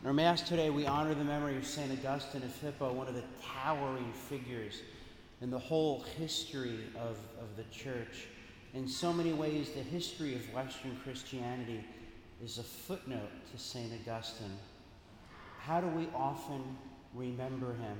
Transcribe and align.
In 0.00 0.06
our 0.06 0.12
Mass 0.12 0.42
today, 0.42 0.70
we 0.70 0.86
honor 0.86 1.12
the 1.12 1.24
memory 1.24 1.56
of 1.56 1.66
St. 1.66 1.90
Augustine 1.90 2.44
of 2.44 2.56
Hippo, 2.60 2.92
one 2.92 3.08
of 3.08 3.14
the 3.14 3.24
towering 3.42 4.12
figures 4.12 4.82
in 5.40 5.50
the 5.50 5.58
whole 5.58 6.02
history 6.16 6.84
of, 6.94 7.18
of 7.40 7.56
the 7.56 7.64
Church. 7.64 8.28
In 8.74 8.86
so 8.86 9.12
many 9.12 9.32
ways, 9.32 9.70
the 9.70 9.82
history 9.82 10.36
of 10.36 10.54
Western 10.54 10.96
Christianity 11.02 11.84
is 12.40 12.58
a 12.58 12.62
footnote 12.62 13.28
to 13.50 13.58
St. 13.60 13.90
Augustine. 13.92 14.56
How 15.58 15.80
do 15.80 15.88
we 15.88 16.06
often 16.14 16.62
remember 17.12 17.72
him? 17.72 17.96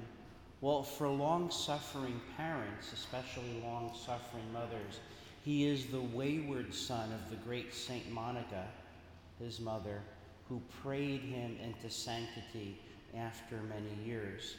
Well, 0.61 0.85
for 0.85 1.09
long 1.09 1.51
suffering 1.51 2.21
parents, 2.37 2.93
especially 2.93 3.61
long 3.65 3.93
suffering 4.07 4.53
mothers, 4.53 5.01
he 5.45 5.67
is 5.67 5.87
the 5.87 6.01
wayward 6.01 6.73
son 6.73 7.11
of 7.13 7.29
the 7.29 7.37
great 7.45 7.75
Saint 7.75 8.09
Monica, 8.09 8.69
his 9.41 9.59
mother, 9.59 10.01
who 10.49 10.61
prayed 10.83 11.21
him 11.21 11.57
into 11.63 11.91
sanctity 11.91 12.81
after 13.17 13.57
many 13.57 14.07
years. 14.07 14.57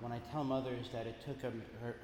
When 0.00 0.12
I 0.12 0.18
tell 0.30 0.44
mothers 0.44 0.88
that 0.92 1.06
it 1.06 1.16
took 1.24 1.40
her 1.42 1.52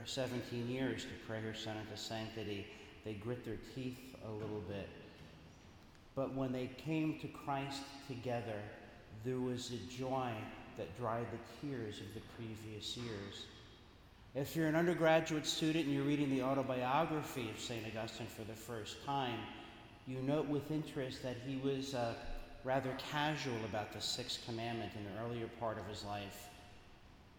17 0.04 0.68
years 0.68 1.02
to 1.02 1.10
pray 1.27 1.40
her 1.40 1.54
son 1.54 1.77
into 1.77 2.01
sanctity, 2.01 2.66
they 3.04 3.14
grit 3.14 3.45
their 3.45 3.59
teeth 3.74 3.98
a 4.27 4.30
little 4.30 4.62
bit. 4.68 4.88
But 6.14 6.34
when 6.34 6.52
they 6.52 6.70
came 6.84 7.18
to 7.20 7.28
Christ 7.28 7.82
together, 8.06 8.60
there 9.24 9.38
was 9.38 9.73
a 9.73 9.92
joy 9.92 10.30
that 10.76 10.96
dried 10.98 11.26
the 11.32 11.66
tears 11.66 12.01
of 12.01 12.15
the 12.15 12.20
previous 12.37 12.96
years. 12.96 13.46
If 14.34 14.56
you're 14.56 14.68
an 14.68 14.76
undergraduate 14.76 15.46
student 15.46 15.84
and 15.84 15.95
you're 15.95 16.04
reading 16.04 16.30
the 16.30 16.42
autobiography 16.42 17.51
of 17.51 17.60
St. 17.60 17.84
Augustine 17.87 18.26
for 18.26 18.45
the 18.45 18.56
first 18.56 19.04
time, 19.04 19.38
you 20.06 20.23
note 20.23 20.48
with 20.48 20.70
interest 20.70 21.23
that 21.23 21.37
he 21.46 21.56
was 21.56 21.95
uh, 21.95 22.15
rather 22.65 22.91
casual 23.11 23.65
about 23.65 23.93
the 23.93 24.01
sixth 24.01 24.45
commandment 24.47 24.93
in 24.97 25.05
the 25.05 25.21
earlier 25.23 25.48
part 25.59 25.79
of 25.79 25.87
his 25.87 26.05
life. 26.05 26.48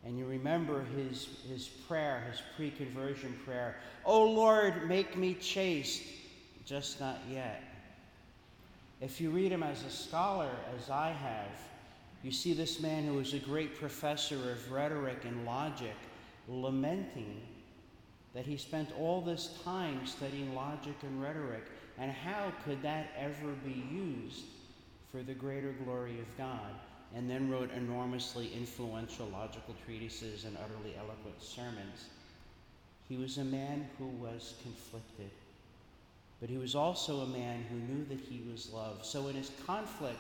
And 0.06 0.18
you 0.18 0.26
remember 0.26 0.84
his, 0.98 1.30
his 1.50 1.68
prayer, 1.68 2.24
his 2.30 2.42
pre 2.56 2.72
conversion 2.72 3.38
prayer 3.46 3.78
Oh 4.06 4.30
Lord, 4.30 4.88
make 4.88 5.18
me 5.18 5.34
chaste, 5.36 6.04
just 6.66 7.00
not 7.00 7.20
yet. 7.32 7.64
If 9.00 9.20
you 9.22 9.32
read 9.32 9.52
him 9.52 9.64
as 9.64 9.84
a 9.84 9.90
scholar, 9.90 10.52
as 10.78 10.90
I 10.90 11.10
have, 11.12 11.58
you 12.22 12.32
see 12.32 12.54
this 12.54 12.82
man 12.82 13.06
who 13.06 13.16
was 13.16 13.34
a 13.34 13.40
great 13.40 13.78
professor 13.78 14.52
of 14.52 14.72
rhetoric 14.72 15.26
and 15.26 15.46
logic 15.46 15.96
lamenting 16.48 17.42
that 18.34 18.46
he 18.46 18.58
spent 18.58 18.90
all 18.98 19.22
this 19.22 19.58
time 19.64 20.06
studying 20.06 20.56
logic 20.56 20.96
and 21.04 21.22
rhetoric, 21.22 21.66
and 21.98 22.12
how 22.12 22.52
could 22.66 22.82
that 22.82 23.12
ever 23.18 23.52
be 23.64 23.86
used 23.92 24.46
for 25.14 25.22
the 25.22 25.34
greater 25.34 25.74
glory 25.86 26.20
of 26.20 26.38
God? 26.38 26.74
And 27.16 27.30
then 27.30 27.48
wrote 27.48 27.72
enormously 27.72 28.52
influential 28.58 29.28
logical 29.28 29.76
treatises 29.86 30.46
and 30.46 30.58
utterly 30.58 30.96
eloquent 30.98 31.40
sermons. 31.40 32.06
He 33.08 33.18
was 33.18 33.38
a 33.38 33.44
man 33.44 33.88
who 34.00 34.08
was 34.08 34.56
conflicted, 34.64 35.30
but 36.42 36.50
he 36.50 36.58
was 36.58 36.74
also 36.74 37.20
a 37.20 37.28
man 37.28 37.64
who 37.70 37.76
knew 37.76 38.04
that 38.06 38.20
he 38.20 38.42
was 38.52 38.74
loved. 38.74 39.06
So 39.06 39.28
in 39.28 39.36
his 39.36 39.52
conflict, 39.68 40.18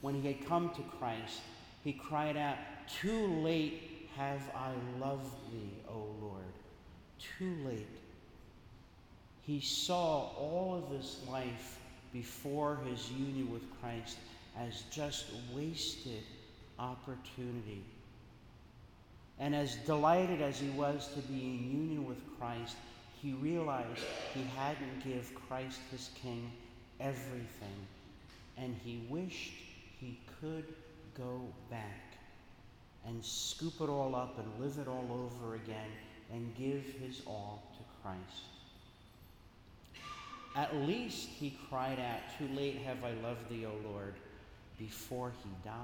when 0.00 0.14
he 0.14 0.26
had 0.26 0.46
come 0.46 0.70
to 0.70 0.82
Christ, 0.98 1.40
he 1.82 1.92
cried 1.92 2.38
out, 2.38 2.56
Too 2.88 3.26
late 3.42 4.08
have 4.16 4.40
I 4.56 4.72
loved 4.98 5.34
thee, 5.52 5.74
O 5.86 6.06
Lord. 6.22 6.54
Too 7.18 7.56
late. 7.66 7.98
He 9.42 9.60
saw 9.60 10.30
all 10.38 10.82
of 10.82 10.96
his 10.96 11.18
life 11.28 11.78
before 12.14 12.78
his 12.88 13.10
union 13.10 13.52
with 13.52 13.62
Christ 13.80 14.16
as 14.58 14.84
just 14.90 15.26
wasted 15.54 16.22
opportunity. 16.78 17.82
And 19.38 19.54
as 19.54 19.74
delighted 19.84 20.40
as 20.40 20.60
he 20.60 20.70
was 20.70 21.08
to 21.14 21.20
be 21.22 21.34
in 21.34 21.70
union 21.70 22.06
with 22.06 22.18
Christ, 22.38 22.76
he 23.20 23.32
realized 23.32 24.04
he 24.32 24.44
hadn't 24.56 25.04
give 25.04 25.32
Christ 25.48 25.80
his 25.90 26.10
king 26.14 26.50
everything. 27.00 27.86
And 28.56 28.76
he 28.84 29.02
wished 29.08 29.52
he 29.98 30.20
could 30.40 30.72
go 31.18 31.40
back 31.68 32.16
and 33.06 33.24
scoop 33.24 33.74
it 33.80 33.88
all 33.88 34.14
up 34.14 34.38
and 34.38 34.64
live 34.64 34.78
it 34.78 34.88
all 34.88 35.08
over 35.10 35.56
again 35.56 35.90
and 36.32 36.54
give 36.56 36.84
his 37.00 37.22
all 37.26 37.62
to 37.76 37.82
Christ. 38.02 38.44
At 40.54 40.76
least 40.76 41.28
he 41.28 41.58
cried 41.68 41.98
out, 41.98 42.20
Too 42.38 42.52
late 42.54 42.78
have 42.82 43.02
I 43.02 43.12
loved 43.26 43.48
thee, 43.48 43.66
O 43.66 43.72
Lord, 43.88 44.14
before 44.78 45.32
he 45.42 45.50
died. 45.64 45.74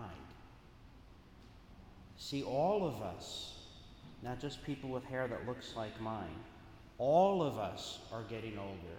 See, 2.16 2.44
all 2.44 2.86
of 2.86 3.02
us, 3.02 3.54
not 4.22 4.38
just 4.38 4.62
people 4.64 4.90
with 4.90 5.04
hair 5.04 5.26
that 5.26 5.46
looks 5.46 5.74
like 5.76 6.00
mine, 6.00 6.36
all 6.98 7.42
of 7.42 7.58
us 7.58 7.98
are 8.12 8.22
getting 8.24 8.58
older. 8.58 8.98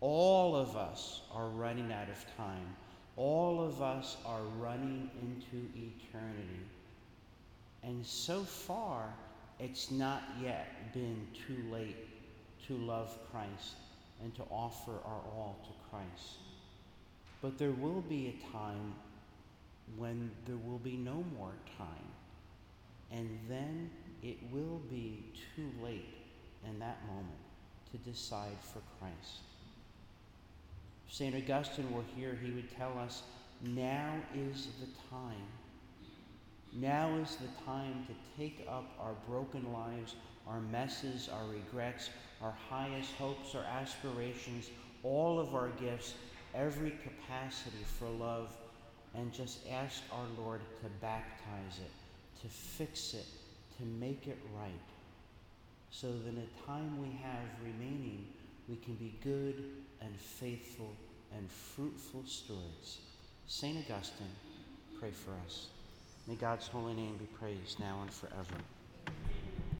All 0.00 0.54
of 0.54 0.76
us 0.76 1.22
are 1.32 1.48
running 1.48 1.90
out 1.90 2.10
of 2.10 2.24
time. 2.36 2.76
All 3.16 3.60
of 3.60 3.80
us 3.80 4.18
are 4.26 4.42
running 4.58 5.10
into 5.22 5.66
eternity. 5.74 6.60
And 7.82 8.04
so 8.04 8.42
far, 8.42 9.08
it's 9.58 9.90
not 9.90 10.22
yet 10.42 10.92
been 10.92 11.26
too 11.46 11.64
late 11.72 11.96
to 12.66 12.76
love 12.76 13.16
Christ 13.30 13.76
and 14.22 14.34
to 14.34 14.42
offer 14.50 14.92
our 15.04 15.20
all 15.34 15.58
to 15.64 15.90
Christ. 15.90 16.38
But 17.42 17.58
there 17.58 17.72
will 17.72 18.02
be 18.02 18.28
a 18.28 18.52
time 18.52 18.94
when 19.96 20.30
there 20.46 20.56
will 20.56 20.78
be 20.78 20.96
no 20.96 21.24
more 21.36 21.52
time. 21.76 21.86
And 23.10 23.38
then 23.48 23.90
it 24.22 24.38
will 24.50 24.80
be 24.90 25.24
too 25.54 25.70
late 25.82 26.14
in 26.66 26.78
that 26.78 26.98
moment 27.06 27.36
to 27.92 27.98
decide 28.10 28.56
for 28.60 28.80
Christ. 28.98 29.42
St. 31.10 31.34
Augustine 31.34 31.92
were 31.92 32.02
here, 32.16 32.36
he 32.42 32.50
would 32.50 32.74
tell 32.76 32.98
us 32.98 33.22
now 33.62 34.14
is 34.34 34.68
the 34.80 34.88
time. 35.10 35.46
Now 36.74 37.16
is 37.18 37.36
the 37.36 37.64
time 37.64 38.04
to 38.08 38.14
take 38.36 38.66
up 38.68 38.84
our 38.98 39.14
broken 39.28 39.72
lives, 39.72 40.16
our 40.48 40.60
messes, 40.60 41.28
our 41.32 41.46
regrets, 41.46 42.10
our 42.42 42.54
highest 42.68 43.12
hopes, 43.12 43.54
our 43.54 43.62
aspirations, 43.62 44.70
all 45.04 45.38
of 45.38 45.54
our 45.54 45.68
gifts, 45.80 46.14
every 46.52 46.90
capacity 46.90 47.84
for 47.98 48.08
love, 48.08 48.50
and 49.14 49.32
just 49.32 49.60
ask 49.70 50.02
our 50.10 50.26
Lord 50.36 50.60
to 50.82 50.88
baptize 51.00 51.78
it, 51.78 51.92
to 52.42 52.48
fix 52.48 53.14
it, 53.14 53.26
to 53.78 53.84
make 53.84 54.26
it 54.26 54.38
right, 54.60 54.72
so 55.90 56.08
that 56.08 56.28
in 56.28 56.34
the 56.34 56.66
time 56.66 57.00
we 57.00 57.16
have 57.22 57.46
remaining, 57.62 58.26
we 58.68 58.76
can 58.76 58.94
be 58.94 59.14
good 59.22 59.62
and 60.00 60.16
faithful 60.16 60.92
and 61.36 61.48
fruitful 61.48 62.24
stewards. 62.26 62.98
St. 63.46 63.78
Augustine, 63.78 64.26
pray 64.98 65.12
for 65.12 65.32
us. 65.46 65.68
May 66.26 66.36
God's 66.36 66.68
holy 66.68 66.94
name 66.94 67.18
be 67.18 67.26
praised 67.26 67.78
now 67.80 68.00
and 68.00 68.10
forever. 68.10 68.73